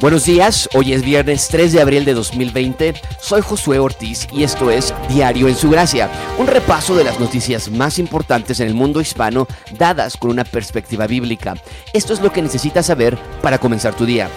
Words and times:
Buenos 0.00 0.26
días, 0.26 0.68
hoy 0.74 0.92
es 0.92 1.02
viernes 1.02 1.48
3 1.48 1.72
de 1.72 1.80
abril 1.80 2.04
de 2.04 2.14
2020, 2.14 2.94
soy 3.20 3.40
Josué 3.40 3.80
Ortiz 3.80 4.28
y 4.32 4.44
esto 4.44 4.70
es 4.70 4.94
Diario 5.08 5.48
en 5.48 5.56
su 5.56 5.70
Gracia, 5.70 6.08
un 6.38 6.46
repaso 6.46 6.94
de 6.94 7.02
las 7.02 7.18
noticias 7.18 7.68
más 7.68 7.98
importantes 7.98 8.60
en 8.60 8.68
el 8.68 8.74
mundo 8.74 9.00
hispano 9.00 9.48
dadas 9.76 10.16
con 10.16 10.30
una 10.30 10.44
perspectiva 10.44 11.08
bíblica. 11.08 11.56
Esto 11.92 12.12
es 12.12 12.20
lo 12.20 12.32
que 12.32 12.42
necesitas 12.42 12.86
saber 12.86 13.18
para 13.42 13.58
comenzar 13.58 13.96
tu 13.96 14.06
día. 14.06 14.30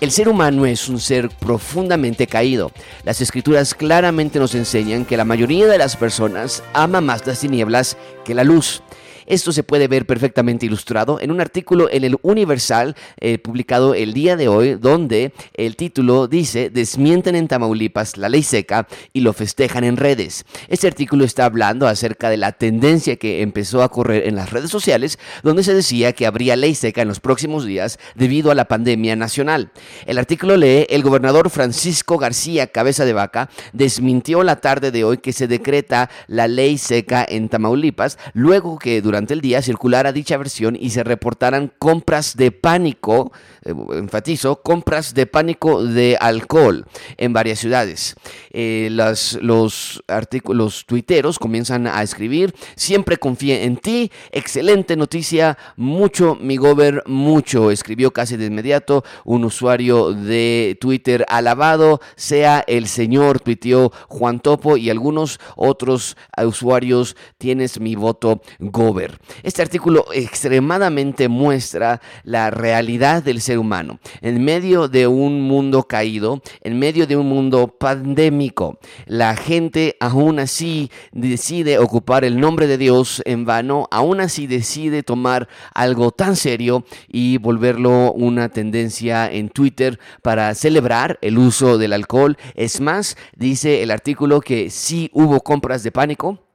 El 0.00 0.12
ser 0.12 0.28
humano 0.28 0.64
es 0.64 0.88
un 0.88 1.00
ser 1.00 1.28
profundamente 1.28 2.28
caído. 2.28 2.70
Las 3.02 3.20
escrituras 3.20 3.74
claramente 3.74 4.38
nos 4.38 4.54
enseñan 4.54 5.04
que 5.04 5.16
la 5.16 5.24
mayoría 5.24 5.66
de 5.66 5.78
las 5.78 5.96
personas 5.96 6.62
ama 6.72 7.00
más 7.00 7.26
las 7.26 7.40
tinieblas 7.40 7.96
que 8.24 8.32
la 8.32 8.44
luz. 8.44 8.80
Esto 9.28 9.52
se 9.52 9.62
puede 9.62 9.88
ver 9.88 10.06
perfectamente 10.06 10.64
ilustrado 10.64 11.20
en 11.20 11.30
un 11.30 11.42
artículo 11.42 11.88
en 11.90 12.02
el 12.02 12.16
Universal 12.22 12.96
eh, 13.20 13.36
publicado 13.36 13.94
el 13.94 14.14
día 14.14 14.36
de 14.36 14.48
hoy, 14.48 14.76
donde 14.76 15.34
el 15.52 15.76
título 15.76 16.28
dice, 16.28 16.70
desmienten 16.70 17.36
en 17.36 17.46
Tamaulipas 17.46 18.16
la 18.16 18.30
ley 18.30 18.42
seca 18.42 18.88
y 19.12 19.20
lo 19.20 19.34
festejan 19.34 19.84
en 19.84 19.98
redes. 19.98 20.46
Este 20.68 20.86
artículo 20.86 21.26
está 21.26 21.44
hablando 21.44 21.86
acerca 21.86 22.30
de 22.30 22.38
la 22.38 22.52
tendencia 22.52 23.16
que 23.16 23.42
empezó 23.42 23.82
a 23.82 23.90
correr 23.90 24.26
en 24.26 24.34
las 24.34 24.50
redes 24.50 24.70
sociales, 24.70 25.18
donde 25.42 25.62
se 25.62 25.74
decía 25.74 26.14
que 26.14 26.26
habría 26.26 26.56
ley 26.56 26.74
seca 26.74 27.02
en 27.02 27.08
los 27.08 27.20
próximos 27.20 27.66
días 27.66 27.98
debido 28.14 28.50
a 28.50 28.54
la 28.54 28.64
pandemia 28.66 29.14
nacional. 29.14 29.72
El 30.06 30.16
artículo 30.16 30.56
lee, 30.56 30.86
el 30.88 31.02
gobernador 31.02 31.50
Francisco 31.50 32.16
García 32.16 32.68
Cabeza 32.68 33.04
de 33.04 33.12
Vaca 33.12 33.50
desmintió 33.74 34.42
la 34.42 34.56
tarde 34.56 34.90
de 34.90 35.04
hoy 35.04 35.18
que 35.18 35.34
se 35.34 35.48
decreta 35.48 36.08
la 36.28 36.48
ley 36.48 36.78
seca 36.78 37.26
en 37.28 37.50
Tamaulipas, 37.50 38.16
luego 38.32 38.78
que 38.78 39.02
durante 39.02 39.17
durante 39.18 39.34
el 39.34 39.40
día 39.40 39.62
circulara 39.62 40.12
dicha 40.12 40.36
versión 40.36 40.78
y 40.78 40.90
se 40.90 41.02
reportaran 41.02 41.72
compras 41.80 42.36
de 42.36 42.52
pánico, 42.52 43.32
eh, 43.64 43.74
enfatizo, 43.94 44.62
compras 44.62 45.12
de 45.12 45.26
pánico 45.26 45.82
de 45.82 46.16
alcohol 46.20 46.86
en 47.16 47.32
varias 47.32 47.58
ciudades. 47.58 48.14
Eh, 48.52 48.86
las, 48.92 49.36
los 49.42 50.04
artículos 50.06 50.86
tuiteros 50.86 51.40
comienzan 51.40 51.88
a 51.88 52.00
escribir, 52.04 52.54
siempre 52.76 53.16
confíe 53.16 53.64
en 53.64 53.78
ti, 53.78 54.12
excelente 54.30 54.94
noticia, 54.94 55.58
mucho 55.74 56.36
mi 56.40 56.56
gober, 56.56 57.02
mucho, 57.06 57.72
escribió 57.72 58.12
casi 58.12 58.36
de 58.36 58.46
inmediato 58.46 59.02
un 59.24 59.44
usuario 59.44 60.12
de 60.12 60.78
Twitter 60.80 61.26
alabado, 61.28 62.00
sea 62.14 62.62
el 62.68 62.86
señor, 62.86 63.40
tuiteó 63.40 63.90
Juan 64.06 64.38
Topo 64.38 64.76
y 64.76 64.90
algunos 64.90 65.40
otros 65.56 66.16
usuarios, 66.40 67.16
tienes 67.36 67.80
mi 67.80 67.96
voto 67.96 68.42
gober. 68.60 69.07
Este 69.42 69.62
artículo 69.62 70.06
extremadamente 70.12 71.28
muestra 71.28 72.00
la 72.24 72.50
realidad 72.50 73.22
del 73.22 73.40
ser 73.40 73.58
humano 73.58 73.98
en 74.20 74.44
medio 74.44 74.88
de 74.88 75.06
un 75.06 75.40
mundo 75.42 75.84
caído, 75.84 76.42
en 76.62 76.78
medio 76.78 77.06
de 77.06 77.16
un 77.16 77.28
mundo 77.28 77.68
pandémico. 77.78 78.78
La 79.06 79.36
gente 79.36 79.96
aún 80.00 80.38
así 80.38 80.90
decide 81.12 81.78
ocupar 81.78 82.24
el 82.24 82.40
nombre 82.40 82.66
de 82.66 82.78
Dios 82.78 83.22
en 83.24 83.44
vano, 83.44 83.88
aún 83.90 84.20
así 84.20 84.46
decide 84.46 85.02
tomar 85.02 85.48
algo 85.74 86.10
tan 86.10 86.36
serio 86.36 86.84
y 87.06 87.38
volverlo 87.38 88.12
una 88.12 88.48
tendencia 88.48 89.30
en 89.30 89.48
Twitter 89.48 89.98
para 90.22 90.54
celebrar 90.54 91.18
el 91.22 91.38
uso 91.38 91.78
del 91.78 91.92
alcohol. 91.92 92.36
Es 92.54 92.80
más, 92.80 93.16
dice 93.36 93.82
el 93.82 93.90
artículo 93.90 94.40
que 94.40 94.70
sí 94.70 95.10
hubo 95.12 95.40
compras 95.40 95.82
de 95.82 95.92
pánico 95.92 96.47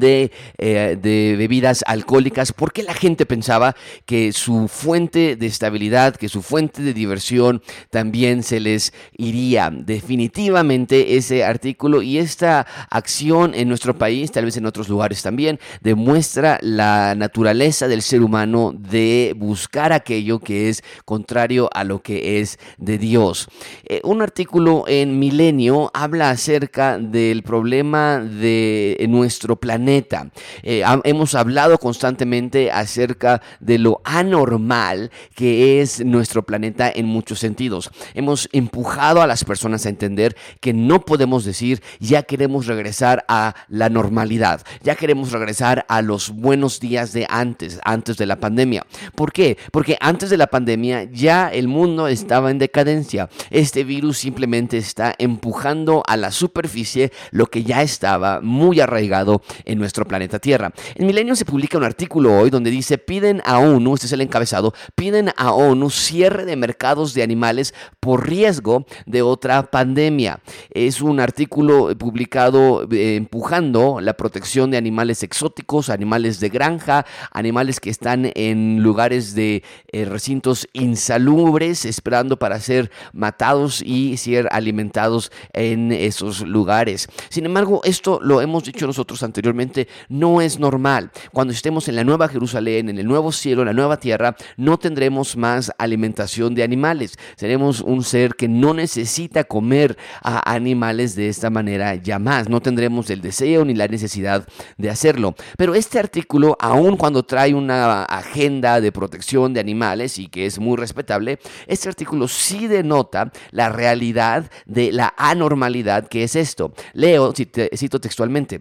de, 0.00 0.32
eh, 0.58 0.96
de, 1.00 1.36
bebidas 1.36 1.84
alcohólicas 1.86 2.52
porque 2.52 2.82
la 2.82 2.94
gente 2.94 3.26
pensaba 3.26 3.74
que 4.06 4.32
su 4.32 4.68
fuente 4.68 5.36
de 5.36 5.46
estabilidad, 5.46 6.16
que 6.16 6.28
su 6.28 6.42
fuente 6.42 6.82
de 6.82 6.94
diversión 6.94 7.62
también 7.90 8.42
se 8.42 8.60
les 8.60 8.92
iría. 9.16 9.70
Definitivamente 9.70 11.16
ese 11.16 11.44
artículo 11.44 12.02
y 12.02 12.18
esta 12.18 12.66
acción 12.90 13.54
en 13.54 13.68
nuestro 13.68 13.96
país, 13.96 14.32
tal 14.32 14.46
vez 14.46 14.56
en 14.56 14.66
otros 14.66 14.88
lugares 14.88 15.22
también, 15.22 15.58
demuestra 15.82 16.58
la 16.62 17.14
naturaleza 17.14 17.88
del 17.88 18.02
ser 18.02 18.22
humano 18.22 18.74
de 18.76 19.34
buscar 19.36 19.92
aquello 19.92 20.40
que 20.40 20.68
es 20.68 20.82
contrario 21.04 21.70
a 21.72 21.84
lo 21.84 22.02
que 22.02 22.40
es 22.40 22.58
de 22.78 22.98
Dios. 22.98 23.48
Eh, 23.84 24.00
un 24.04 24.22
artículo 24.22 24.84
en 24.86 25.18
Milenio 25.18 25.90
habla 25.94 26.30
acerca 26.30 26.98
del 26.98 27.42
problema 27.42 28.18
de 28.18 29.04
nuestro 29.08 29.56
planeta 29.56 29.83
eh, 29.88 30.82
hemos 31.04 31.34
hablado 31.34 31.78
constantemente 31.78 32.70
acerca 32.70 33.42
de 33.60 33.78
lo 33.78 34.00
anormal 34.04 35.10
que 35.34 35.80
es 35.80 36.04
nuestro 36.04 36.44
planeta 36.44 36.90
en 36.94 37.06
muchos 37.06 37.38
sentidos. 37.38 37.90
Hemos 38.14 38.48
empujado 38.52 39.22
a 39.22 39.26
las 39.26 39.44
personas 39.44 39.86
a 39.86 39.88
entender 39.88 40.36
que 40.60 40.72
no 40.72 41.00
podemos 41.00 41.44
decir 41.44 41.82
ya 42.00 42.22
queremos 42.22 42.66
regresar 42.66 43.24
a 43.28 43.54
la 43.68 43.88
normalidad, 43.88 44.62
ya 44.82 44.94
queremos 44.94 45.32
regresar 45.32 45.84
a 45.88 46.02
los 46.02 46.30
buenos 46.30 46.80
días 46.80 47.12
de 47.12 47.26
antes, 47.28 47.80
antes 47.84 48.16
de 48.16 48.26
la 48.26 48.36
pandemia. 48.36 48.86
¿Por 49.14 49.32
qué? 49.32 49.56
Porque 49.70 49.96
antes 50.00 50.30
de 50.30 50.36
la 50.36 50.46
pandemia 50.46 51.04
ya 51.04 51.48
el 51.48 51.68
mundo 51.68 52.08
estaba 52.08 52.50
en 52.50 52.58
decadencia. 52.58 53.28
Este 53.50 53.84
virus 53.84 54.18
simplemente 54.18 54.78
está 54.78 55.14
empujando 55.18 56.02
a 56.06 56.16
la 56.16 56.30
superficie 56.30 57.12
lo 57.30 57.46
que 57.46 57.64
ya 57.64 57.82
estaba 57.82 58.40
muy 58.40 58.80
arraigado 58.80 59.42
en 59.64 59.73
nuestro 59.78 60.06
planeta 60.06 60.38
Tierra. 60.38 60.72
En 60.94 61.06
Milenio 61.06 61.36
se 61.36 61.44
publica 61.44 61.78
un 61.78 61.84
artículo 61.84 62.36
hoy 62.36 62.50
donde 62.50 62.70
dice, 62.70 62.98
piden 62.98 63.42
a 63.44 63.58
ONU, 63.58 63.94
este 63.94 64.06
es 64.06 64.12
el 64.12 64.20
encabezado, 64.20 64.74
piden 64.94 65.30
a 65.36 65.52
ONU 65.52 65.90
cierre 65.90 66.44
de 66.44 66.56
mercados 66.56 67.14
de 67.14 67.22
animales 67.22 67.74
por 68.00 68.28
riesgo 68.28 68.86
de 69.06 69.22
otra 69.22 69.70
pandemia. 69.70 70.40
Es 70.70 71.00
un 71.00 71.20
artículo 71.20 71.96
publicado 71.96 72.86
eh, 72.90 73.16
empujando 73.16 74.00
la 74.00 74.14
protección 74.14 74.70
de 74.70 74.76
animales 74.76 75.22
exóticos, 75.22 75.90
animales 75.90 76.40
de 76.40 76.48
granja, 76.48 77.06
animales 77.32 77.80
que 77.80 77.90
están 77.90 78.30
en 78.34 78.82
lugares 78.82 79.34
de 79.34 79.62
eh, 79.92 80.04
recintos 80.04 80.68
insalubres, 80.72 81.84
esperando 81.84 82.38
para 82.38 82.60
ser 82.60 82.90
matados 83.12 83.82
y 83.82 84.16
ser 84.16 84.48
alimentados 84.50 85.30
en 85.52 85.92
esos 85.92 86.40
lugares. 86.42 87.08
Sin 87.28 87.46
embargo, 87.46 87.80
esto 87.84 88.20
lo 88.22 88.40
hemos 88.40 88.64
dicho 88.64 88.86
nosotros 88.86 89.22
anteriormente 89.22 89.63
no 90.08 90.40
es 90.40 90.58
normal. 90.58 91.10
Cuando 91.32 91.52
estemos 91.52 91.88
en 91.88 91.96
la 91.96 92.04
nueva 92.04 92.28
Jerusalén, 92.28 92.88
en 92.88 92.98
el 92.98 93.06
nuevo 93.06 93.32
cielo, 93.32 93.62
en 93.62 93.66
la 93.66 93.72
nueva 93.72 93.98
tierra, 93.98 94.36
no 94.56 94.78
tendremos 94.78 95.36
más 95.36 95.72
alimentación 95.78 96.54
de 96.54 96.62
animales. 96.62 97.18
Seremos 97.36 97.80
un 97.80 98.02
ser 98.02 98.34
que 98.34 98.48
no 98.48 98.74
necesita 98.74 99.44
comer 99.44 99.96
a 100.22 100.52
animales 100.52 101.14
de 101.16 101.28
esta 101.28 101.50
manera 101.50 101.94
ya 101.94 102.18
más. 102.18 102.48
No 102.48 102.60
tendremos 102.60 103.10
el 103.10 103.20
deseo 103.20 103.64
ni 103.64 103.74
la 103.74 103.88
necesidad 103.88 104.46
de 104.76 104.90
hacerlo. 104.90 105.34
Pero 105.56 105.74
este 105.74 105.98
artículo, 105.98 106.56
aun 106.60 106.96
cuando 106.96 107.22
trae 107.22 107.54
una 107.54 108.04
agenda 108.04 108.80
de 108.80 108.92
protección 108.92 109.52
de 109.54 109.60
animales 109.60 110.18
y 110.18 110.28
que 110.28 110.46
es 110.46 110.58
muy 110.58 110.76
respetable, 110.76 111.38
este 111.66 111.88
artículo 111.88 112.28
sí 112.28 112.66
denota 112.66 113.32
la 113.50 113.68
realidad 113.68 114.50
de 114.66 114.92
la 114.92 115.14
anormalidad 115.16 116.08
que 116.08 116.24
es 116.24 116.36
esto. 116.36 116.72
Leo, 116.92 117.32
cito 117.34 118.00
textualmente. 118.00 118.60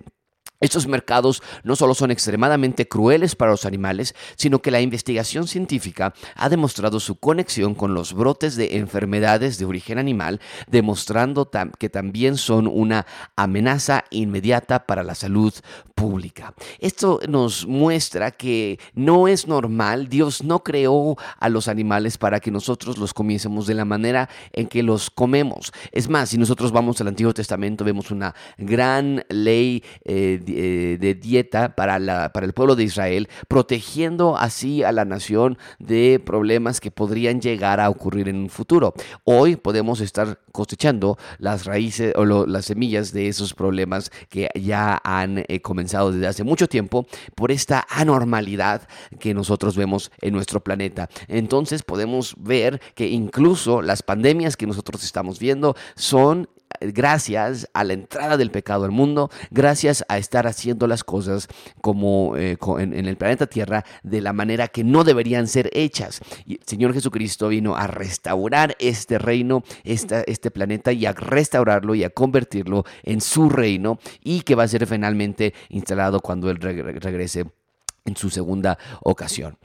Estos 0.63 0.88
mercados 0.88 1.44
no 1.63 1.75
solo 1.75 1.94
son 1.94 2.09
extremadamente 2.09 2.88
crueles 2.88 3.35
para 3.35 3.51
los 3.51 3.66
animales, 3.66 4.16
sino 4.38 4.62
que 4.62 4.72
la 4.72 4.79
investigación 4.79 5.46
científica 5.46 6.13
ha 6.35 6.47
demostrado 6.47 7.01
su 7.01 7.18
conexión 7.18 7.75
con 7.75 7.94
los 7.94 8.13
brotes 8.13 8.56
de 8.56 8.78
enfermedades 8.78 9.57
de 9.57 9.66
origen 9.66 9.97
animal, 9.97 10.40
demostrando 10.68 11.51
que 11.78 11.90
también 11.90 12.38
son 12.38 12.68
una 12.68 13.06
amenaza 13.35 14.06
inmediata 14.09 14.85
para 14.85 15.03
la 15.03 15.16
salud 15.16 15.53
pública. 15.96 16.53
Esto 16.80 17.19
nos 17.28 17.68
muestra 17.68 18.31
que 18.31 18.80
no 18.94 19.28
es 19.28 19.47
normal, 19.50 20.07
Dios 20.07 20.45
no 20.45 20.63
creó 20.63 21.18
a 21.42 21.50
los 21.50 21.68
animales 21.68 22.18
para 22.18 22.39
que 22.39 22.51
nosotros 22.51 22.98
los 22.98 23.13
comiésemos 23.13 23.68
de 23.68 23.74
la 23.74 23.83
manera 23.83 24.30
en 24.54 24.68
que 24.68 24.81
los 24.81 25.10
comemos. 25.10 25.74
Es 25.92 26.07
más, 26.07 26.30
si 26.30 26.38
nosotros 26.38 26.71
vamos 26.71 27.01
al 27.01 27.10
Antiguo 27.10 27.33
Testamento, 27.33 27.83
vemos 27.83 28.12
una 28.12 28.33
gran 28.57 29.25
ley 29.27 29.83
eh, 30.06 30.39
eh, 30.55 30.97
de 31.00 31.15
dieta 31.15 31.75
para, 31.75 32.00
la, 32.00 32.31
para 32.31 32.45
el 32.45 32.53
pueblo 32.53 32.75
de 32.75 32.83
Israel, 32.83 33.29
protegiendo 33.47 34.38
así 34.38 34.83
a 34.83 34.91
la 34.91 35.05
nación 35.05 35.57
de 35.79 36.21
problemas 36.23 36.79
que 36.79 36.91
podrían 36.91 37.41
llegar 37.41 37.79
a 37.79 37.89
ocurrir 37.89 38.29
en 38.29 38.38
un 38.38 38.50
futuro. 38.50 38.94
Hoy 39.23 39.55
podemos 39.55 40.01
estar 40.01 40.39
cosechando 40.51 41.17
las 41.39 41.65
raíces 41.65 42.13
o 42.15 42.25
las 42.25 42.65
semillas 42.65 43.11
de 43.11 43.27
esos 43.27 43.53
problemas 43.53 44.11
que 44.29 44.50
ya 44.55 45.01
han 45.03 45.44
eh, 45.47 45.61
comenzado 45.61 46.11
desde 46.11 46.27
hace 46.27 46.44
mucho 46.44 46.67
tiempo 46.67 47.07
por 47.35 47.51
esta 47.51 47.85
anormalidad 47.89 48.88
que 49.19 49.33
nosotros 49.33 49.75
vemos 49.75 50.11
en 50.21 50.33
nuestro 50.33 50.63
planeta. 50.63 51.09
Entonces 51.27 51.83
podemos 51.83 52.35
ver 52.38 52.81
que 52.95 53.07
incluso 53.07 53.81
las 53.81 54.03
pandemias 54.03 54.57
que 54.57 54.67
nosotros 54.67 55.03
estamos 55.03 55.39
viendo 55.39 55.75
son 55.95 56.47
gracias 56.81 57.70
a 57.74 57.84
la 57.84 57.94
entrada 57.94 58.38
del 58.38 58.52
pecado 58.52 58.86
al 58.86 58.92
mundo, 58.92 59.30
gracias 59.52 60.04
a 60.08 60.18
estar 60.18 60.48
haciendo 60.48 60.88
las 60.88 61.04
cosas 61.04 61.48
como 61.81 62.36
eh, 62.38 62.58
en, 62.80 62.94
el 62.94 63.18
planeta 63.18 63.48
Tierra 63.48 63.86
de 64.04 64.22
la 64.22 64.34
manera 64.34 64.68
que 64.68 64.84
no 64.84 65.04
deberían 65.04 65.48
ser 65.48 65.70
hechas. 65.74 66.22
Y 66.46 66.56
el 66.56 66.64
Señor 66.66 66.94
Jesucristo 66.94 67.50
vino 67.50 67.75
a 67.75 67.88
restaurar 67.88 68.75
este 68.80 69.18
reino, 69.18 69.64
este 69.84 70.52
planeta 70.52 70.92
y 70.92 71.06
a 71.06 71.14
restaurarlo 71.14 71.96
y 71.96 72.04
a 72.04 72.10
convertirlo 72.10 72.86
en 73.04 73.22
su 73.22 73.50
reino 73.50 74.00
y 74.24 74.42
que 74.42 74.56
va 74.56 74.64
a 74.64 74.68
ser 74.68 74.86
finalmente 74.88 75.54
instalado 75.70 76.20
cuando 76.20 76.50
Él 76.50 76.58
regrese 76.58 77.46
en 78.05 78.17
su 78.17 78.29
segunda 78.29 78.77
ocasión. 79.01 79.57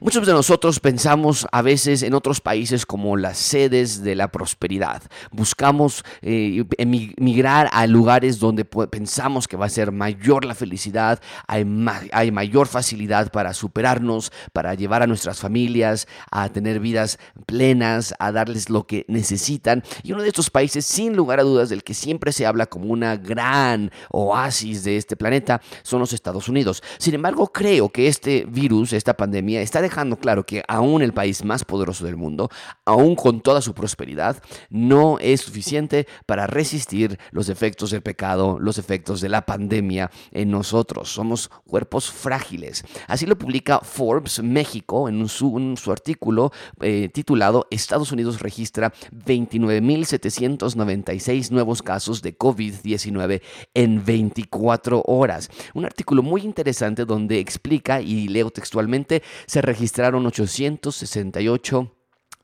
Muchos 0.00 0.26
de 0.26 0.32
nosotros 0.32 0.80
pensamos 0.80 1.46
a 1.52 1.62
veces 1.62 2.02
en 2.02 2.14
otros 2.14 2.40
países 2.40 2.86
como 2.86 3.16
las 3.16 3.38
sedes 3.38 4.02
de 4.02 4.16
la 4.16 4.28
prosperidad. 4.28 5.02
Buscamos 5.30 6.04
eh, 6.20 6.64
emigrar 6.78 7.68
a 7.72 7.86
lugares 7.86 8.40
donde 8.40 8.64
pensamos 8.64 9.46
que 9.46 9.56
va 9.56 9.66
a 9.66 9.70
ser 9.70 9.92
mayor 9.92 10.44
la 10.44 10.56
felicidad, 10.56 11.20
hay, 11.46 11.64
hay 12.12 12.32
mayor 12.32 12.66
facilidad 12.66 13.30
para 13.30 13.54
superarnos, 13.54 14.32
para 14.52 14.74
llevar 14.74 15.02
a 15.02 15.06
nuestras 15.06 15.38
familias 15.38 16.08
a 16.32 16.48
tener 16.48 16.80
vidas 16.80 17.18
plenas, 17.46 18.14
a 18.18 18.32
darles 18.32 18.70
lo 18.70 18.86
que 18.88 19.04
necesitan. 19.06 19.84
Y 20.02 20.12
uno 20.12 20.22
de 20.22 20.28
estos 20.28 20.50
países, 20.50 20.84
sin 20.84 21.14
lugar 21.14 21.38
a 21.38 21.44
dudas, 21.44 21.68
del 21.68 21.84
que 21.84 21.94
siempre 21.94 22.32
se 22.32 22.44
habla 22.44 22.66
como 22.66 22.86
una 22.86 23.16
gran 23.16 23.92
oasis 24.10 24.82
de 24.82 24.96
este 24.96 25.14
planeta, 25.14 25.60
son 25.82 26.00
los 26.00 26.12
Estados 26.12 26.48
Unidos. 26.48 26.82
Sin 26.98 27.14
embargo, 27.14 27.52
creo 27.52 27.83
que 27.90 28.08
este 28.08 28.46
virus, 28.48 28.92
esta 28.92 29.14
pandemia, 29.14 29.62
está 29.62 29.82
dejando 29.82 30.16
claro 30.16 30.44
que 30.44 30.62
aún 30.68 31.02
el 31.02 31.12
país 31.12 31.44
más 31.44 31.64
poderoso 31.64 32.04
del 32.04 32.16
mundo, 32.16 32.50
aún 32.84 33.16
con 33.16 33.40
toda 33.40 33.60
su 33.60 33.74
prosperidad, 33.74 34.42
no 34.70 35.18
es 35.18 35.42
suficiente 35.42 36.06
para 36.26 36.46
resistir 36.46 37.18
los 37.30 37.48
efectos 37.48 37.90
del 37.90 38.02
pecado, 38.02 38.58
los 38.58 38.78
efectos 38.78 39.20
de 39.20 39.28
la 39.28 39.46
pandemia 39.46 40.10
en 40.32 40.50
nosotros. 40.50 41.10
Somos 41.10 41.50
cuerpos 41.66 42.10
frágiles. 42.10 42.84
Así 43.08 43.26
lo 43.26 43.36
publica 43.36 43.80
Forbes 43.80 44.42
México 44.42 45.08
en 45.08 45.28
su, 45.28 45.74
su 45.76 45.92
artículo 45.92 46.52
eh, 46.80 47.10
titulado 47.12 47.66
Estados 47.70 48.10
Unidos 48.12 48.40
registra 48.40 48.94
29.796 49.12 51.50
nuevos 51.50 51.82
casos 51.82 52.22
de 52.22 52.38
COVID-19 52.38 53.42
en 53.74 54.02
24 54.04 55.02
horas. 55.06 55.50
Un 55.74 55.84
artículo 55.84 56.22
muy 56.22 56.42
interesante 56.42 57.04
donde 57.04 57.38
explica 57.38 57.73
y 58.00 58.28
leo 58.28 58.50
textualmente, 58.50 59.22
se 59.46 59.62
registraron 59.62 60.26
868 60.26 61.90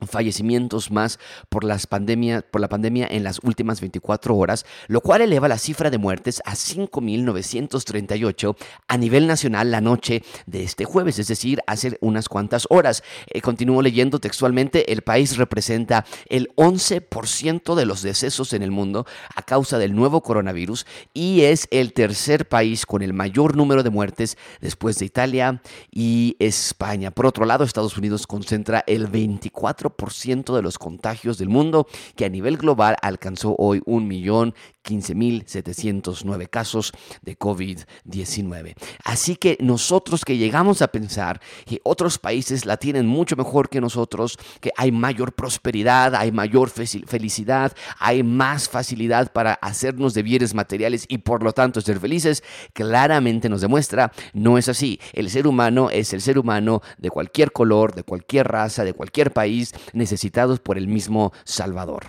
fallecimientos 0.07 0.91
más 0.91 1.19
por, 1.49 1.63
las 1.63 1.87
pandemias, 1.87 2.43
por 2.49 2.61
la 2.61 2.69
pandemia 2.69 3.07
en 3.09 3.23
las 3.23 3.39
últimas 3.43 3.81
24 3.81 4.35
horas, 4.35 4.65
lo 4.87 5.01
cual 5.01 5.21
eleva 5.21 5.47
la 5.47 5.57
cifra 5.57 5.89
de 5.89 5.97
muertes 5.97 6.41
a 6.45 6.53
5.938 6.53 8.55
a 8.87 8.97
nivel 8.97 9.27
nacional 9.27 9.71
la 9.71 9.81
noche 9.81 10.23
de 10.45 10.63
este 10.63 10.85
jueves, 10.85 11.19
es 11.19 11.27
decir, 11.27 11.61
hace 11.67 11.97
unas 12.01 12.29
cuantas 12.29 12.67
horas. 12.69 13.03
Eh, 13.27 13.41
continúo 13.41 13.81
leyendo 13.81 14.19
textualmente, 14.19 14.91
el 14.91 15.01
país 15.01 15.37
representa 15.37 16.05
el 16.27 16.49
11% 16.55 17.75
de 17.75 17.85
los 17.85 18.01
decesos 18.01 18.53
en 18.53 18.63
el 18.63 18.71
mundo 18.71 19.05
a 19.35 19.41
causa 19.43 19.77
del 19.77 19.95
nuevo 19.95 20.21
coronavirus 20.21 20.85
y 21.13 21.41
es 21.41 21.67
el 21.71 21.93
tercer 21.93 22.47
país 22.47 22.85
con 22.85 23.01
el 23.01 23.13
mayor 23.13 23.55
número 23.55 23.83
de 23.83 23.89
muertes 23.89 24.37
después 24.59 24.99
de 24.99 25.05
Italia 25.05 25.61
y 25.91 26.35
España. 26.39 27.11
Por 27.11 27.25
otro 27.25 27.45
lado, 27.45 27.63
Estados 27.63 27.97
Unidos 27.97 28.27
concentra 28.27 28.83
el 28.87 29.07
24 29.07 29.90
ciento 30.11 30.55
de 30.55 30.61
los 30.61 30.77
contagios 30.77 31.37
del 31.37 31.49
mundo, 31.49 31.87
que 32.15 32.25
a 32.25 32.29
nivel 32.29 32.57
global 32.57 32.97
alcanzó 33.01 33.55
hoy 33.57 33.81
un 33.85 34.07
millón 34.07 34.53
15.709 34.83 36.49
casos 36.49 36.91
de 37.21 37.37
COVID-19. 37.37 38.75
Así 39.03 39.35
que 39.35 39.57
nosotros 39.59 40.25
que 40.25 40.37
llegamos 40.37 40.81
a 40.81 40.87
pensar 40.89 41.41
que 41.65 41.79
otros 41.83 42.17
países 42.17 42.65
la 42.65 42.77
tienen 42.77 43.05
mucho 43.05 43.35
mejor 43.35 43.69
que 43.69 43.81
nosotros, 43.81 44.37
que 44.59 44.71
hay 44.77 44.91
mayor 44.91 45.33
prosperidad, 45.33 46.15
hay 46.15 46.31
mayor 46.31 46.69
felicidad, 46.69 47.73
hay 47.99 48.23
más 48.23 48.69
facilidad 48.69 49.31
para 49.31 49.53
hacernos 49.53 50.13
de 50.13 50.23
bienes 50.23 50.53
materiales 50.53 51.05
y 51.07 51.19
por 51.19 51.43
lo 51.43 51.53
tanto 51.53 51.81
ser 51.81 51.99
felices, 51.99 52.43
claramente 52.73 53.49
nos 53.49 53.61
demuestra 53.61 54.11
no 54.33 54.57
es 54.57 54.69
así. 54.69 54.99
El 55.13 55.29
ser 55.29 55.47
humano 55.47 55.89
es 55.89 56.13
el 56.13 56.21
ser 56.21 56.37
humano 56.37 56.81
de 56.97 57.09
cualquier 57.09 57.51
color, 57.51 57.93
de 57.95 58.03
cualquier 58.03 58.47
raza, 58.47 58.83
de 58.83 58.93
cualquier 58.93 59.31
país, 59.31 59.73
necesitados 59.93 60.59
por 60.59 60.77
el 60.77 60.87
mismo 60.87 61.31
Salvador. 61.43 62.07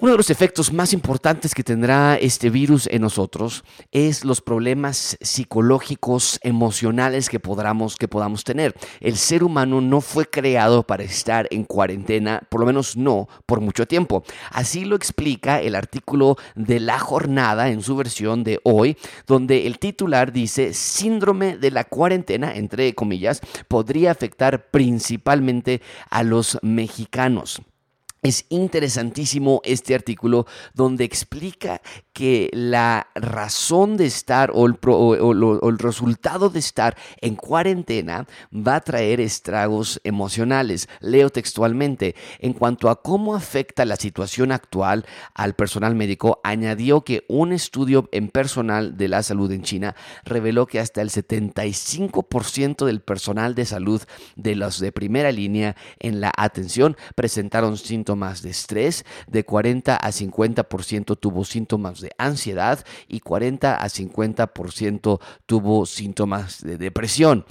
Uno 0.00 0.12
de 0.12 0.16
los 0.16 0.30
efectos 0.30 0.72
más 0.72 0.92
importantes 0.92 1.56
que 1.56 1.64
tendrá 1.64 2.14
este 2.14 2.50
virus 2.50 2.86
en 2.86 3.02
nosotros 3.02 3.64
es 3.90 4.24
los 4.24 4.40
problemas 4.40 5.18
psicológicos, 5.20 6.38
emocionales 6.44 7.28
que 7.28 7.40
podamos, 7.40 7.96
que 7.96 8.06
podamos 8.06 8.44
tener. 8.44 8.76
El 9.00 9.16
ser 9.16 9.42
humano 9.42 9.80
no 9.80 10.00
fue 10.00 10.30
creado 10.30 10.84
para 10.86 11.02
estar 11.02 11.48
en 11.50 11.64
cuarentena, 11.64 12.40
por 12.48 12.60
lo 12.60 12.66
menos 12.66 12.96
no 12.96 13.28
por 13.44 13.60
mucho 13.60 13.88
tiempo. 13.88 14.22
Así 14.52 14.84
lo 14.84 14.94
explica 14.94 15.60
el 15.60 15.74
artículo 15.74 16.36
de 16.54 16.78
La 16.78 17.00
Jornada 17.00 17.68
en 17.68 17.82
su 17.82 17.96
versión 17.96 18.44
de 18.44 18.60
hoy, 18.62 18.96
donde 19.26 19.66
el 19.66 19.80
titular 19.80 20.30
dice 20.32 20.74
síndrome 20.74 21.58
de 21.58 21.72
la 21.72 21.82
cuarentena, 21.82 22.54
entre 22.54 22.94
comillas, 22.94 23.40
podría 23.66 24.12
afectar 24.12 24.70
principalmente 24.70 25.82
a 26.08 26.22
los 26.22 26.56
mexicanos. 26.62 27.60
Es 28.20 28.46
interesantísimo 28.48 29.60
este 29.62 29.94
artículo 29.94 30.46
donde 30.74 31.04
explica 31.04 31.80
que 32.12 32.50
la 32.52 33.06
razón 33.14 33.96
de 33.96 34.06
estar 34.06 34.50
o 34.52 34.66
el, 34.66 35.78
resultado 35.78 36.50
de 36.50 36.58
estar 36.58 36.96
en 37.20 37.36
cuarentena 37.36 38.26
va 38.52 38.74
a 38.74 38.80
traer 38.80 39.20
estragos 39.20 40.00
emocionales. 40.02 40.88
Leo 40.98 41.30
textualmente, 41.30 42.16
en 42.40 42.54
cuanto 42.54 42.90
a 42.90 43.02
cómo 43.02 43.36
afecta 43.36 43.84
la 43.84 43.94
situación 43.94 44.50
actual 44.50 45.06
al 45.34 45.54
personal 45.54 45.94
médico, 45.94 46.40
añadió 46.42 47.02
que 47.02 47.24
un 47.28 47.52
estudio 47.52 48.08
en 48.10 48.30
personal 48.30 48.96
de 48.96 49.06
la 49.06 49.22
salud 49.22 49.52
en 49.52 49.62
China 49.62 49.94
reveló 50.24 50.66
que 50.66 50.80
hasta 50.80 51.02
el 51.02 51.10
75% 51.10 52.84
del 52.84 53.00
personal 53.00 53.54
de 53.54 53.64
salud 53.64 54.02
de 54.34 54.56
los 54.56 54.80
de 54.80 54.90
primera 54.90 55.30
línea 55.30 55.76
en 56.00 56.20
la 56.20 56.32
atención 56.36 56.96
presentaron 57.14 57.76
síntomas 57.76 58.07
de 58.08 58.50
estrés, 58.50 59.04
de 59.26 59.44
40 59.44 59.94
a 59.94 60.08
50% 60.08 61.18
tuvo 61.18 61.44
síntomas 61.44 62.00
de 62.00 62.10
ansiedad 62.16 62.82
y 63.06 63.20
40 63.20 63.76
a 63.76 63.86
50% 63.86 65.20
tuvo 65.44 65.84
síntomas 65.84 66.62
de 66.62 66.78
depresión. 66.78 67.44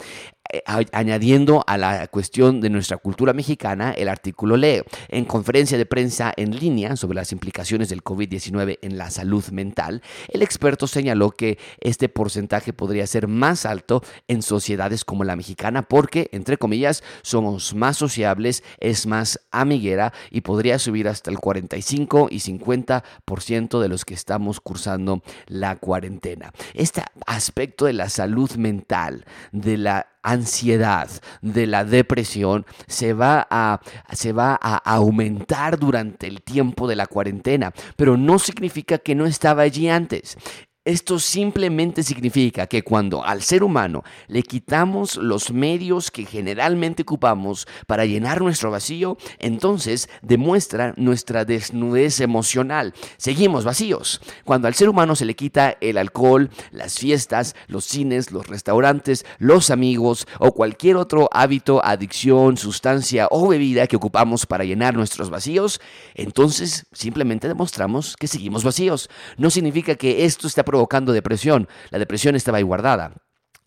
Eh, 0.51 0.61
añadiendo 0.91 1.63
a 1.67 1.77
la 1.77 2.07
cuestión 2.07 2.61
de 2.61 2.69
nuestra 2.69 2.97
cultura 2.97 3.33
mexicana, 3.33 3.91
el 3.91 4.07
artículo 4.07 4.55
lee, 4.55 4.81
en 5.09 5.25
conferencia 5.25 5.77
de 5.77 5.85
prensa 5.85 6.33
en 6.37 6.57
línea 6.57 6.95
sobre 6.95 7.15
las 7.15 7.31
implicaciones 7.31 7.89
del 7.89 8.03
COVID-19 8.03 8.79
en 8.81 8.97
la 8.97 9.09
salud 9.11 9.45
mental, 9.49 10.01
el 10.29 10.41
experto 10.41 10.87
señaló 10.87 11.31
que 11.31 11.57
este 11.81 12.09
porcentaje 12.09 12.73
podría 12.73 13.07
ser 13.07 13.27
más 13.27 13.65
alto 13.65 14.03
en 14.27 14.41
sociedades 14.41 15.03
como 15.03 15.23
la 15.23 15.35
mexicana 15.35 15.81
porque, 15.81 16.29
entre 16.31 16.57
comillas, 16.57 17.03
somos 17.23 17.73
más 17.73 17.97
sociables, 17.97 18.63
es 18.79 19.05
más 19.05 19.39
amiguera 19.51 20.13
y 20.31 20.41
podría 20.41 20.79
subir 20.79 21.07
hasta 21.07 21.31
el 21.31 21.39
45 21.39 22.27
y 22.31 22.39
50% 22.39 23.81
de 23.81 23.89
los 23.89 24.05
que 24.05 24.13
estamos 24.13 24.61
cursando 24.61 25.21
la 25.47 25.75
cuarentena. 25.75 26.51
Este 26.73 27.03
aspecto 27.25 27.85
de 27.85 27.93
la 27.93 28.09
salud 28.09 28.51
mental, 28.55 29.25
de 29.51 29.77
la 29.77 30.07
ansiedad, 30.31 31.09
de 31.41 31.67
la 31.67 31.83
depresión, 31.83 32.65
se 32.87 33.13
va 33.13 33.47
a, 33.49 33.79
se 34.11 34.33
va 34.33 34.57
a 34.61 34.77
aumentar 34.77 35.79
durante 35.79 36.27
el 36.27 36.41
tiempo 36.41 36.87
de 36.87 36.95
la 36.95 37.07
cuarentena, 37.07 37.73
pero 37.95 38.17
no 38.17 38.39
significa 38.39 38.97
que 38.97 39.15
no 39.15 39.25
estaba 39.25 39.63
allí 39.63 39.89
antes. 39.89 40.37
Esto 40.87 41.19
simplemente 41.19 42.01
significa 42.01 42.65
que 42.65 42.81
cuando 42.81 43.21
al 43.21 43.41
ser 43.41 43.61
humano 43.61 44.05
le 44.29 44.41
quitamos 44.41 45.17
los 45.17 45.51
medios 45.51 46.11
que 46.11 46.25
generalmente 46.25 47.01
ocupamos 47.01 47.67
para 47.87 48.05
llenar 48.05 48.39
nuestro 48.39 48.71
vacío, 48.71 49.17
entonces 49.37 50.07
demuestra 50.21 50.93
nuestra 50.95 51.43
desnudez 51.43 52.21
emocional. 52.21 52.93
Seguimos 53.17 53.65
vacíos. 53.65 54.21
Cuando 54.45 54.69
al 54.69 54.75
ser 54.75 54.87
humano 54.87 55.17
se 55.17 55.25
le 55.25 55.35
quita 55.35 55.75
el 55.81 55.97
alcohol, 55.97 56.51
las 56.71 56.97
fiestas, 56.97 57.57
los 57.67 57.83
cines, 57.83 58.31
los 58.31 58.47
restaurantes, 58.47 59.25
los 59.39 59.71
amigos 59.71 60.25
o 60.39 60.53
cualquier 60.53 60.95
otro 60.95 61.27
hábito, 61.33 61.83
adicción, 61.83 62.55
sustancia 62.55 63.27
o 63.29 63.49
bebida 63.49 63.87
que 63.87 63.97
ocupamos 63.97 64.45
para 64.45 64.63
llenar 64.63 64.95
nuestros 64.95 65.29
vacíos, 65.29 65.81
entonces 66.15 66.85
simplemente 66.93 67.49
demostramos 67.49 68.15
que 68.15 68.27
seguimos 68.27 68.63
vacíos. 68.63 69.09
No 69.35 69.49
significa 69.49 69.95
que 69.95 70.23
esto 70.23 70.47
está 70.47 70.63
provocando 70.63 70.76
depresión. 71.13 71.67
La 71.89 71.99
depresión 71.99 72.35
estaba 72.35 72.57
ahí 72.57 72.63
guardada. 72.63 73.13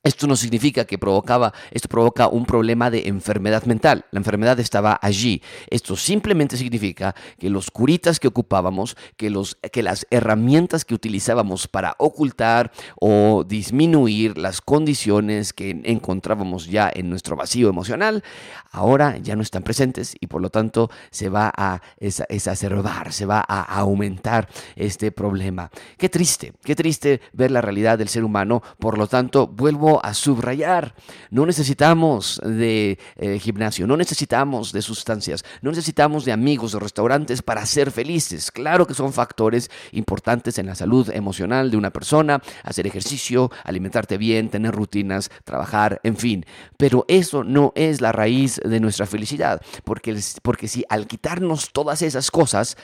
Esto 0.03 0.27
no 0.27 0.35
significa 0.35 0.87
que 0.87 0.97
provocaba, 0.97 1.53
esto 1.71 1.87
provoca 1.87 2.27
un 2.27 2.47
problema 2.47 2.91
de 2.91 3.09
enfermedad 3.09 3.65
mental. 3.65 4.07
La 4.13 4.21
enfermedad 4.21 4.59
estaba 4.59 4.99
allí. 5.03 5.43
Esto 5.69 5.95
simplemente 5.95 6.57
significa 6.57 7.15
que 7.39 7.51
los 7.51 7.71
curitas 7.71 8.19
que 8.19 8.29
ocupábamos, 8.29 8.97
que, 9.19 9.29
los, 9.29 9.59
que 9.71 9.83
las 9.83 10.07
herramientas 10.09 10.87
que 10.87 10.95
utilizábamos 10.95 11.69
para 11.69 11.97
ocultar 11.99 12.73
o 12.99 13.45
disminuir 13.47 14.39
las 14.39 14.63
condiciones 14.63 15.53
que 15.53 15.83
encontrábamos 15.85 16.67
ya 16.67 16.91
en 16.95 17.11
nuestro 17.11 17.37
vacío 17.37 17.69
emocional, 17.69 18.25
ahora 18.71 19.19
ya 19.19 19.37
no 19.37 19.43
están 19.43 19.63
presentes 19.63 20.15
y 20.19 20.29
por 20.29 20.41
lo 20.41 20.49
tanto 20.49 20.91
se 21.11 21.29
va 21.29 21.53
a 21.55 21.83
exacerbar, 21.99 23.13
se 23.13 23.27
va 23.27 23.45
a 23.47 23.61
aumentar 23.81 24.49
este 24.77 25.13
problema. 25.13 25.71
Qué 25.99 26.09
triste, 26.09 26.55
qué 26.65 26.75
triste 26.75 27.21
ver 27.35 27.51
la 27.51 27.61
realidad 27.61 27.99
del 27.99 28.09
ser 28.09 28.25
humano. 28.25 28.63
Por 28.79 28.97
lo 28.97 29.07
tanto, 29.07 29.47
vuelvo 29.47 29.90
a 29.99 30.15
subrayar. 30.15 30.95
No 31.31 31.47
necesitamos 31.47 32.41
de 32.45 32.99
eh, 33.17 33.39
gimnasio, 33.41 33.87
no 33.87 33.97
necesitamos 33.97 34.73
de 34.73 34.83
sustancias, 34.83 35.45
no 35.63 35.71
necesitamos 35.71 36.25
de 36.25 36.33
amigos, 36.33 36.73
de 36.73 36.79
restaurantes 36.79 37.43
para 37.43 37.67
ser 37.67 37.91
felices. 37.91 38.53
Claro 38.53 38.87
que 38.87 38.95
son 38.95 39.13
factores 39.13 39.71
importantes 39.93 40.59
en 40.59 40.67
la 40.67 40.75
salud 40.75 41.11
emocional 41.11 41.71
de 41.71 41.77
una 41.77 41.91
persona, 41.91 42.41
hacer 42.63 42.87
ejercicio, 42.87 43.51
alimentarte 43.65 44.19
bien, 44.19 44.51
tener 44.51 44.75
rutinas, 44.75 45.31
trabajar, 45.45 46.01
en 46.05 46.17
fin. 46.17 46.45
Pero 46.77 47.05
eso 47.09 47.43
no 47.43 47.73
es 47.75 48.01
la 48.01 48.13
raíz 48.13 48.61
de 48.65 48.81
nuestra 48.81 49.07
felicidad, 49.07 49.61
porque, 49.85 50.17
porque 50.43 50.69
si 50.69 50.85
al 50.89 51.07
quitarnos 51.07 51.73
todas 51.73 52.03
esas 52.03 52.31
cosas, 52.31 52.77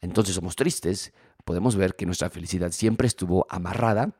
entonces 0.00 0.34
somos 0.34 0.56
tristes, 0.56 1.12
podemos 1.44 1.76
ver 1.76 1.94
que 1.94 2.06
nuestra 2.06 2.30
felicidad 2.30 2.72
siempre 2.72 3.06
estuvo 3.06 3.46
amarrada 3.50 4.12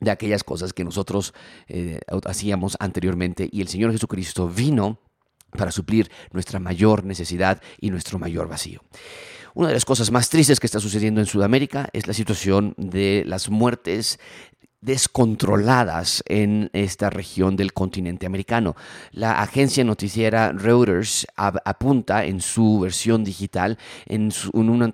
de 0.00 0.10
aquellas 0.10 0.44
cosas 0.44 0.72
que 0.72 0.84
nosotros 0.84 1.34
eh, 1.68 2.00
hacíamos 2.24 2.76
anteriormente 2.80 3.48
y 3.52 3.60
el 3.60 3.68
Señor 3.68 3.92
Jesucristo 3.92 4.48
vino 4.48 4.98
para 5.56 5.70
suplir 5.70 6.10
nuestra 6.32 6.58
mayor 6.60 7.04
necesidad 7.04 7.60
y 7.80 7.90
nuestro 7.90 8.18
mayor 8.18 8.48
vacío. 8.48 8.80
Una 9.54 9.68
de 9.68 9.74
las 9.74 9.84
cosas 9.84 10.12
más 10.12 10.30
tristes 10.30 10.60
que 10.60 10.66
está 10.66 10.78
sucediendo 10.78 11.20
en 11.20 11.26
Sudamérica 11.26 11.88
es 11.92 12.06
la 12.06 12.14
situación 12.14 12.74
de 12.76 13.24
las 13.26 13.50
muertes 13.50 14.20
descontroladas 14.80 16.22
en 16.26 16.70
esta 16.72 17.10
región 17.10 17.56
del 17.56 17.72
continente 17.72 18.26
americano. 18.26 18.76
La 19.10 19.42
agencia 19.42 19.84
noticiera 19.84 20.52
Reuters 20.52 21.26
apunta 21.36 22.24
en 22.24 22.40
su 22.40 22.80
versión 22.80 23.24
digital 23.24 23.76
en, 24.06 24.32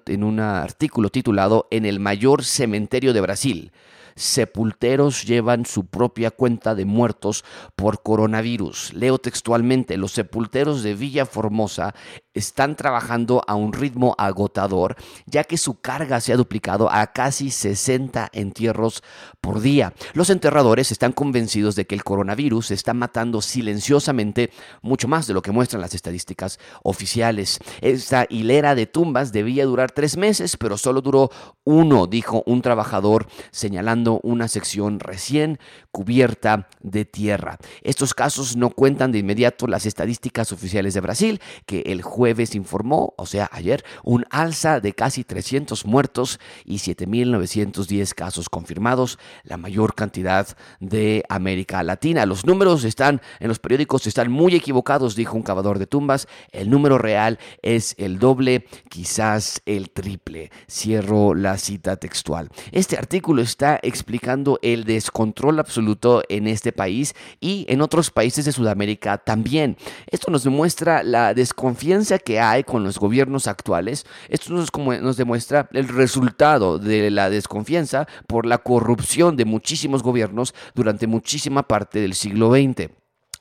en 0.07 0.25
un 0.25 0.41
artículo 0.41 1.11
titulado 1.11 1.69
En 1.71 1.85
el 1.85 2.01
mayor 2.01 2.45
cementerio 2.45 3.13
de 3.13 3.21
Brasil 3.21 3.73
sepulteros 4.17 5.25
llevan 5.25 5.67
su 5.67 5.87
propia 5.87 6.31
cuenta 6.31 6.75
de 6.75 6.85
muertos 6.85 7.45
por 7.77 8.03
coronavirus. 8.03 8.95
Leo 8.95 9.19
textualmente, 9.19 9.97
los 9.97 10.13
sepulteros 10.13 10.83
de 10.83 10.95
Villa 10.95 11.27
Formosa 11.27 11.95
están 12.37 12.77
trabajando 12.77 13.43
a 13.47 13.55
un 13.55 13.73
ritmo 13.73 14.15
agotador, 14.19 14.97
ya 15.27 15.45
que 15.45 15.57
su 15.57 15.81
carga 15.81 16.21
se 16.21 16.33
ha 16.33 16.37
duplicado 16.37 16.91
a 16.93 17.07
casi 17.09 17.51
60 17.51 18.29
entierros 18.33 19.03
por 19.41 19.61
día. 19.61 19.95
Los 20.13 20.31
enterradores 20.31 20.93
están 20.93 21.13
convencidos 21.13 21.77
de 21.77 21.87
que 21.87 21.95
el 21.95 22.05
coronavirus 22.05 22.71
está 22.73 22.93
matando 22.93 23.41
silenciosamente 23.41 24.51
mucho 24.83 25.09
más 25.09 25.27
de 25.27 25.35
lo 25.35 25.43
que 25.43 25.53
muestran 25.53 25.81
las 25.81 25.95
estadísticas 25.95 26.59
oficiales. 26.83 27.59
Esta 27.81 28.27
hilera 28.29 28.75
de 28.75 28.87
tumbas 28.87 29.33
debía 29.33 29.65
durar 29.65 29.91
tres 29.93 30.17
meses, 30.17 30.57
pero 30.57 30.77
solo 30.77 31.01
duró 31.01 31.31
uno, 31.65 32.07
dijo 32.07 32.43
un 32.47 32.61
trabajador 32.61 33.27
señalando 33.51 34.21
una 34.23 34.49
sección 34.49 35.01
recién 35.01 35.59
cubierta 35.91 36.69
de 36.81 37.05
tierra. 37.05 37.59
Estos 37.83 38.13
casos 38.13 38.57
no 38.57 38.71
cuentan 38.71 39.13
de 39.13 39.19
inmediato 39.19 39.67
las 39.67 39.87
estadísticas 39.87 40.53
oficiales 40.53 40.93
de 40.93 41.01
Brasil, 41.01 41.41
que 41.65 41.81
el 41.87 42.03
juez 42.03 42.26
jueves 42.27 42.57
informó, 42.57 43.15
o 43.19 43.25
sea, 43.25 43.49
ayer, 43.53 43.85
un 44.03 44.25
alza 44.31 44.81
de 44.81 44.95
casi 44.95 45.23
300 45.23 45.87
muertos 45.87 46.41
y 46.65 46.79
7.910 46.79 48.15
casos 48.15 48.49
confirmados, 48.49 49.21
la 49.45 49.57
mayor 49.57 49.95
cantidad 49.95 50.49
de 50.81 51.23
América 51.29 51.85
Latina. 51.85 52.27
Los 52.27 52.45
números 52.45 52.83
están 52.83 53.23
en 53.39 53.47
los 53.47 53.61
periódicos, 53.61 54.09
están 54.09 54.33
muy 54.33 54.57
equivocados, 54.57 55.15
dijo 55.15 55.37
un 55.37 55.45
cavador 55.45 55.79
de 55.79 55.87
tumbas. 55.87 56.27
El 56.51 56.69
número 56.69 56.99
real 56.99 57.39
es 57.63 57.95
el 57.97 58.19
doble, 58.19 58.67
quizás 58.89 59.63
el 59.65 59.91
triple. 59.91 60.51
Cierro 60.69 61.33
la 61.33 61.59
cita 61.59 61.95
textual. 61.95 62.49
Este 62.73 62.99
artículo 62.99 63.41
está 63.41 63.79
explicando 63.85 64.59
el 64.63 64.83
descontrol 64.83 65.61
absoluto 65.61 66.25
en 66.29 66.49
este 66.49 66.73
país 66.73 67.15
y 67.41 67.67
en 67.69 67.83
otros 67.83 68.11
países 68.11 68.47
de 68.47 68.51
Sudamérica 68.51 69.19
también. 69.19 69.77
Esto 70.09 70.33
nos 70.33 70.43
demuestra 70.43 71.05
la 71.05 71.33
desconfianza 71.33 72.16
que 72.19 72.41
hay 72.41 72.65
con 72.65 72.85
los 72.85 72.99
gobiernos 72.99 73.47
actuales, 73.47 74.07
esto 74.29 74.53
nos, 74.53 75.17
demuestra 75.17 75.69
el 75.73 75.89
resultado 75.89 76.79
de 76.79 77.11
la 77.11 77.31
desconfianza 77.31 78.07
por 78.27 78.47
la 78.47 78.59
corrupción 78.59 79.37
de 79.37 79.45
muchísimos 79.45 80.03
gobiernos 80.03 80.55
durante 80.75 81.07
muchísima 81.07 81.63
parte 81.63 82.01
del 82.01 82.15
siglo 82.15 82.51
XX 82.53 82.91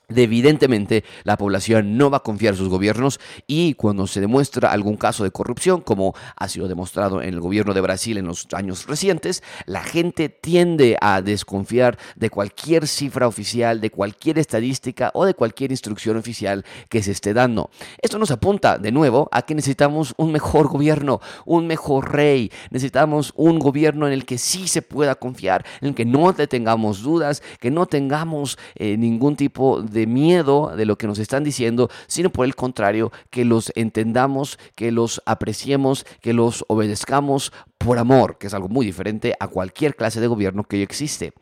evidentemente 0.08 1.04
la 1.24 1.36
población 1.36 1.96
no 1.96 2.10
va 2.10 2.18
a 2.18 2.22
confiar 2.22 2.54
en 2.54 2.58
sus 2.58 2.68
gobiernos 2.68 3.18
y 3.46 3.74
cuando 3.74 4.06
se 4.06 4.20
demuestra 4.20 4.70
algún 4.70 4.96
caso 4.96 5.24
de 5.24 5.30
corrupción, 5.30 5.80
como 5.80 6.14
ha 6.36 6.48
sido 6.48 6.68
demostrado 6.68 7.22
en 7.22 7.34
el 7.34 7.40
gobierno 7.40 7.74
de 7.74 7.80
Brasil 7.80 8.16
en 8.16 8.26
los 8.26 8.46
años 8.52 8.86
recientes, 8.86 9.42
la 9.66 9.82
gente 9.82 10.28
tiende 10.28 10.96
a 11.00 11.22
desconfiar 11.22 11.98
de 12.14 12.30
cualquier 12.30 12.86
cifra 12.86 13.26
oficial, 13.26 13.80
de 13.80 13.90
cualquier 13.90 14.38
estadística 14.38 15.10
o 15.14 15.24
de 15.24 15.34
cualquier 15.34 15.72
instrucción 15.72 16.16
oficial 16.16 16.64
que 16.88 17.02
se 17.02 17.10
esté 17.10 17.34
dando. 17.34 17.70
Esto 18.00 18.18
nos 18.18 18.30
apunta 18.30 18.78
de 18.78 18.92
nuevo 18.92 19.28
a 19.32 19.42
que 19.42 19.54
necesitamos 19.54 20.14
un 20.16 20.30
mejor 20.30 20.68
gobierno, 20.68 21.20
un 21.44 21.66
mejor 21.66 22.12
rey, 22.12 22.52
necesitamos 22.70 23.32
un 23.34 23.58
gobierno 23.58 24.06
en 24.06 24.12
el 24.12 24.24
que 24.24 24.38
sí 24.38 24.68
se 24.68 24.82
pueda 24.82 25.16
confiar, 25.16 25.64
en 25.80 25.88
el 25.88 25.94
que 25.94 26.04
no 26.04 26.32
tengamos 26.46 27.02
dudas, 27.02 27.42
que 27.60 27.70
no 27.70 27.86
tengamos 27.86 28.58
eh, 28.74 28.96
ningún 28.96 29.36
tipo 29.36 29.80
de 29.82 29.95
de 29.96 30.06
miedo 30.06 30.76
de 30.76 30.84
lo 30.84 30.96
que 30.96 31.06
nos 31.06 31.18
están 31.18 31.42
diciendo, 31.42 31.88
sino 32.06 32.30
por 32.30 32.44
el 32.44 32.54
contrario, 32.54 33.10
que 33.30 33.44
los 33.44 33.72
entendamos, 33.74 34.58
que 34.74 34.92
los 34.92 35.22
apreciemos, 35.24 36.04
que 36.20 36.34
los 36.34 36.64
obedezcamos 36.68 37.50
por 37.78 37.98
amor, 37.98 38.36
que 38.38 38.46
es 38.46 38.54
algo 38.54 38.68
muy 38.68 38.84
diferente 38.84 39.34
a 39.40 39.48
cualquier 39.48 39.96
clase 39.96 40.20
de 40.20 40.26
gobierno 40.26 40.64
que 40.64 40.76
hoy 40.76 40.82
existe. 40.82 41.32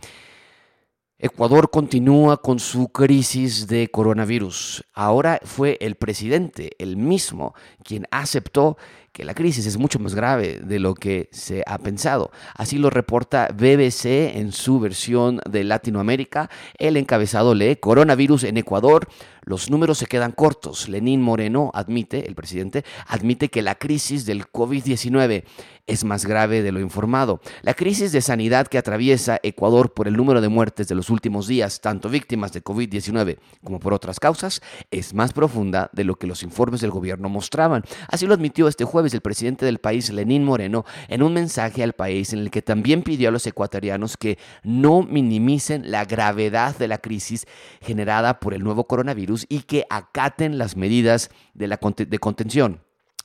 Ecuador 1.18 1.70
continúa 1.70 2.37
con 2.37 2.58
su 2.58 2.88
crisis 2.88 3.66
de 3.66 3.88
coronavirus. 3.88 4.84
Ahora 4.92 5.40
fue 5.42 5.78
el 5.80 5.94
presidente, 5.94 6.73
el 6.78 6.96
mismo, 6.96 7.54
quien 7.82 8.06
aceptó 8.11 8.76
que 9.14 9.25
la 9.25 9.33
crisis 9.33 9.64
es 9.64 9.78
mucho 9.78 10.00
más 10.00 10.16
grave 10.16 10.61
de 10.61 10.80
lo 10.80 10.94
que 10.94 11.28
se 11.30 11.62
ha 11.68 11.78
pensado. 11.78 12.33
Así 12.56 12.78
lo 12.78 12.90
reporta 12.90 13.47
BBC 13.54 14.37
en 14.37 14.50
su 14.50 14.80
versión 14.80 15.40
de 15.49 15.62
Latinoamérica. 15.62 16.50
El 16.78 16.97
encabezado 16.97 17.54
lee 17.54 17.76
Coronavirus 17.76 18.42
en 18.42 18.56
Ecuador. 18.56 19.06
Los 19.44 19.71
números 19.71 19.99
se 19.99 20.06
quedan 20.06 20.33
cortos. 20.33 20.88
Lenín 20.88 21.23
Moreno 21.23 21.71
admite, 21.75 22.26
el 22.26 22.35
presidente, 22.35 22.85
admite 23.06 23.50
que 23.50 23.62
la 23.62 23.76
crisis 23.76 24.26
del 24.26 24.47
COVID-19 24.49 25.44
es 25.87 26.02
más 26.04 26.25
grave 26.25 26.62
de 26.62 26.73
lo 26.73 26.80
informado. 26.80 27.40
La 27.62 27.75
crisis 27.75 28.11
de 28.11 28.23
sanidad 28.23 28.66
que 28.68 28.78
atraviesa 28.78 29.38
Ecuador 29.42 29.92
por 29.92 30.09
el 30.09 30.16
número 30.16 30.40
de 30.40 30.49
muertes 30.49 30.88
de 30.88 30.94
los 30.94 31.11
últimos 31.11 31.47
días, 31.47 31.80
tanto 31.80 32.09
víctimas 32.09 32.52
de 32.52 32.64
COVID-19 32.64 33.37
como 33.62 33.80
por 33.80 33.92
otras 33.92 34.18
causas, 34.18 34.62
es 34.90 35.12
más 35.12 35.35
profunda 35.35 35.90
de 35.92 36.04
lo 36.04 36.16
que 36.16 36.26
los 36.26 36.42
informes 36.42 36.80
del 36.80 36.90
gobierno 36.90 37.28
mostraban. 37.28 37.85
Así 38.09 38.26
lo 38.26 38.33
admitió 38.33 38.66
este 38.66 38.85
jueves 38.85 39.03
el 39.12 39.20
presidente 39.20 39.66
del 39.66 39.78
país, 39.78 40.11
Lenín 40.11 40.44
Moreno, 40.44 40.84
en 41.08 41.23
un 41.23 41.34
mensaje 41.34 41.82
al 41.82 41.92
país 41.92 42.32
en 42.32 42.38
el 42.38 42.50
que 42.50 42.62
también 42.62 43.02
pidió 43.02 43.28
a 43.28 43.32
los 43.32 43.46
ecuatorianos 43.46 44.16
que 44.16 44.38
no 44.62 45.02
minimicen 45.02 45.90
la 45.90 46.04
gravedad 46.04 46.76
de 46.78 46.88
la 46.88 46.99
crisis 46.99 47.46
generada 47.82 48.40
por 48.40 48.54
el 48.54 48.64
nuevo 48.64 48.87
coronavirus 48.87 49.46
y 49.49 49.61
que 49.61 49.84
acaten 49.90 50.56
las 50.56 50.76
medidas 50.76 51.30
de, 51.52 51.66
la, 51.66 51.78
de 51.96 52.18
contención. 52.18 52.80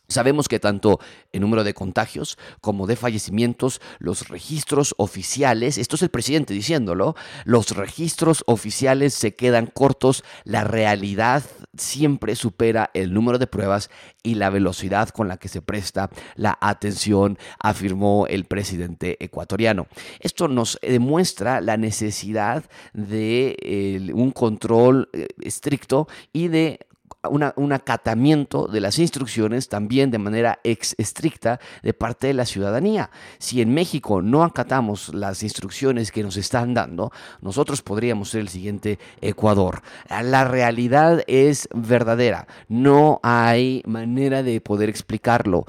Sabemos 0.10 0.48
que 0.48 0.60
tanto 0.60 1.00
el 1.32 1.42
número 1.42 1.64
de 1.64 1.76
contagios 1.76 2.38
como 2.62 2.88
de 2.88 2.96
fallecimientos, 2.96 3.80
los 4.00 4.28
registros 4.28 4.96
oficiales, 4.98 5.78
esto 5.78 5.96
es 5.96 6.02
el 6.02 6.10
presidente 6.10 6.54
diciéndolo, 6.54 7.16
los 7.46 7.76
registros 7.76 8.44
oficiales 8.48 9.14
se 9.14 9.36
quedan 9.36 9.68
cortos, 9.68 10.24
la 10.44 10.64
realidad 10.64 11.44
siempre 11.78 12.36
supera 12.36 12.90
el 12.94 13.14
número 13.14 13.38
de 13.38 13.48
pruebas 13.48 13.92
y 14.24 14.36
la 14.36 14.50
velocidad 14.50 15.10
con 15.10 15.28
la 15.28 15.38
que 15.38 15.48
se 15.48 15.62
presta 15.62 16.10
la 16.36 16.58
atención, 16.60 17.38
afirmó 17.60 18.26
el 18.28 18.46
presidente 18.46 19.24
ecuatoriano. 19.24 19.88
Esto 20.20 20.48
nos 20.48 20.80
demuestra 20.82 21.62
la 21.62 21.78
necesidad 21.78 22.64
de 22.94 24.10
un 24.14 24.32
control 24.32 25.10
eh, 25.14 25.28
estricto 25.42 26.08
y 26.34 26.48
de 26.48 26.80
un 27.28 27.74
acatamiento 27.74 28.68
de 28.68 28.80
las 28.80 28.98
instrucciones 28.98 29.68
también 29.68 30.10
de 30.10 30.18
manera 30.18 30.60
ex 30.64 30.96
estricta 30.98 31.60
de 31.84 31.94
parte 31.94 32.28
de 32.28 32.34
la 32.34 32.46
ciudadanía. 32.46 33.10
Si 33.40 33.62
en 33.62 33.74
México 33.74 34.22
no 34.22 34.44
acatamos 34.44 35.14
las 35.14 35.44
instrucciones 35.44 36.12
que 36.12 36.24
nos 36.24 36.38
están 36.38 36.74
dando, 36.74 37.12
nosotros 37.42 37.82
podríamos 37.82 38.30
ser 38.30 38.42
el 38.42 38.50
siguiente 38.50 39.00
Ecuador. 39.20 39.82
La 40.10 40.46
realidad 40.46 41.24
es 41.28 41.68
verdadera, 41.74 42.48
no 42.70 43.20
hay 43.22 43.84
manera 43.86 44.42
de 44.42 44.62
poder 44.62 44.88
explicarlo 44.88 45.66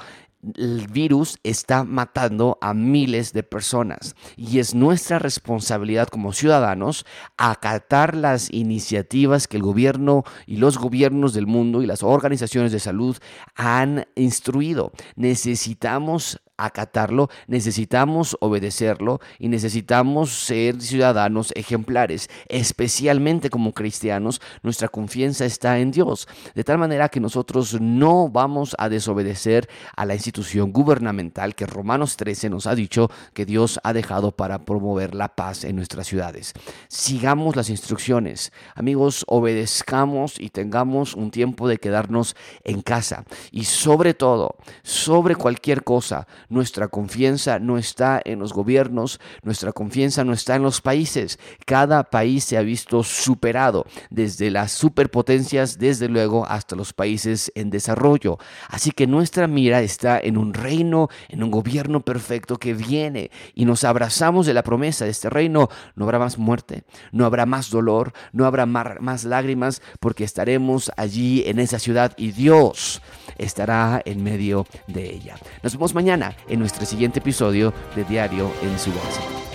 el 0.56 0.86
virus 0.88 1.38
está 1.42 1.84
matando 1.84 2.58
a 2.60 2.72
miles 2.72 3.32
de 3.32 3.42
personas 3.42 4.14
y 4.36 4.58
es 4.58 4.74
nuestra 4.74 5.18
responsabilidad 5.18 6.08
como 6.08 6.32
ciudadanos 6.32 7.04
acatar 7.36 8.16
las 8.16 8.50
iniciativas 8.52 9.46
que 9.46 9.58
el 9.58 9.62
gobierno 9.62 10.24
y 10.46 10.56
los 10.56 10.78
gobiernos 10.78 11.34
del 11.34 11.46
mundo 11.46 11.82
y 11.82 11.86
las 11.86 12.02
organizaciones 12.02 12.72
de 12.72 12.80
salud 12.80 13.16
han 13.54 14.06
instruido. 14.14 14.92
Necesitamos 15.16 16.40
acatarlo, 16.64 17.28
necesitamos 17.46 18.36
obedecerlo 18.40 19.20
y 19.38 19.48
necesitamos 19.48 20.30
ser 20.30 20.80
ciudadanos 20.80 21.52
ejemplares. 21.56 22.28
Especialmente 22.48 23.50
como 23.50 23.72
cristianos, 23.72 24.40
nuestra 24.62 24.88
confianza 24.88 25.44
está 25.44 25.78
en 25.78 25.90
Dios, 25.90 26.28
de 26.54 26.64
tal 26.64 26.78
manera 26.78 27.08
que 27.08 27.20
nosotros 27.20 27.80
no 27.80 28.28
vamos 28.28 28.74
a 28.78 28.88
desobedecer 28.88 29.68
a 29.96 30.04
la 30.04 30.14
institución 30.14 30.72
gubernamental 30.72 31.54
que 31.54 31.66
Romanos 31.66 32.16
13 32.16 32.50
nos 32.50 32.66
ha 32.66 32.74
dicho 32.74 33.10
que 33.34 33.46
Dios 33.46 33.80
ha 33.82 33.92
dejado 33.92 34.32
para 34.32 34.64
promover 34.64 35.14
la 35.14 35.34
paz 35.34 35.64
en 35.64 35.76
nuestras 35.76 36.06
ciudades. 36.06 36.52
Sigamos 36.88 37.56
las 37.56 37.70
instrucciones. 37.70 38.52
Amigos, 38.74 39.24
obedezcamos 39.28 40.38
y 40.38 40.50
tengamos 40.50 41.14
un 41.14 41.30
tiempo 41.30 41.68
de 41.68 41.78
quedarnos 41.78 42.36
en 42.64 42.82
casa. 42.82 43.24
Y 43.50 43.64
sobre 43.64 44.14
todo, 44.14 44.56
sobre 44.82 45.36
cualquier 45.36 45.84
cosa, 45.84 46.26
nuestra 46.50 46.88
confianza 46.88 47.58
no 47.58 47.78
está 47.78 48.20
en 48.24 48.40
los 48.40 48.52
gobiernos, 48.52 49.20
nuestra 49.42 49.72
confianza 49.72 50.24
no 50.24 50.32
está 50.32 50.56
en 50.56 50.62
los 50.62 50.80
países. 50.80 51.38
Cada 51.64 52.04
país 52.04 52.44
se 52.44 52.58
ha 52.58 52.62
visto 52.62 53.02
superado, 53.02 53.86
desde 54.10 54.50
las 54.50 54.72
superpotencias, 54.72 55.78
desde 55.78 56.08
luego, 56.08 56.44
hasta 56.46 56.76
los 56.76 56.92
países 56.92 57.50
en 57.54 57.70
desarrollo. 57.70 58.38
Así 58.68 58.90
que 58.90 59.06
nuestra 59.06 59.46
mira 59.46 59.80
está 59.80 60.18
en 60.20 60.36
un 60.36 60.52
reino, 60.52 61.08
en 61.28 61.42
un 61.42 61.50
gobierno 61.50 62.00
perfecto 62.00 62.58
que 62.58 62.74
viene 62.74 63.30
y 63.54 63.64
nos 63.64 63.84
abrazamos 63.84 64.46
de 64.46 64.54
la 64.54 64.62
promesa 64.62 65.04
de 65.04 65.12
este 65.12 65.30
reino. 65.30 65.68
No 65.94 66.04
habrá 66.04 66.18
más 66.18 66.36
muerte, 66.36 66.82
no 67.12 67.24
habrá 67.24 67.46
más 67.46 67.70
dolor, 67.70 68.12
no 68.32 68.44
habrá 68.44 68.66
más 68.66 69.24
lágrimas, 69.24 69.82
porque 70.00 70.24
estaremos 70.24 70.90
allí 70.96 71.44
en 71.46 71.60
esa 71.60 71.78
ciudad 71.78 72.12
y 72.16 72.32
Dios 72.32 73.00
estará 73.38 74.02
en 74.04 74.22
medio 74.22 74.66
de 74.86 75.10
ella. 75.10 75.36
Nos 75.62 75.74
vemos 75.74 75.94
mañana 75.94 76.34
en 76.48 76.58
nuestro 76.58 76.86
siguiente 76.86 77.20
episodio 77.20 77.72
de 77.94 78.04
Diario 78.04 78.50
en 78.62 78.78
su 78.78 78.90
Voz. 78.92 79.49